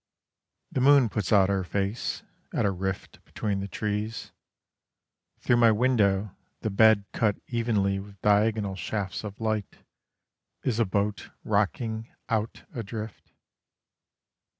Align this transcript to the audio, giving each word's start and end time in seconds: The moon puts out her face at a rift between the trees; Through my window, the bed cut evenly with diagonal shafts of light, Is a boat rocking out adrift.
The 0.71 0.81
moon 0.81 1.09
puts 1.09 1.31
out 1.31 1.49
her 1.49 1.63
face 1.63 2.23
at 2.55 2.65
a 2.65 2.71
rift 2.71 3.23
between 3.23 3.59
the 3.59 3.67
trees; 3.67 4.31
Through 5.41 5.57
my 5.57 5.69
window, 5.71 6.35
the 6.61 6.71
bed 6.71 7.05
cut 7.13 7.35
evenly 7.49 7.99
with 7.99 8.19
diagonal 8.23 8.75
shafts 8.75 9.23
of 9.23 9.39
light, 9.39 9.83
Is 10.63 10.79
a 10.79 10.85
boat 10.85 11.29
rocking 11.43 12.09
out 12.29 12.63
adrift. 12.73 13.31